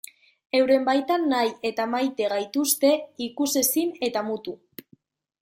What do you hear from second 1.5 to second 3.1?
eta maite gaituzte,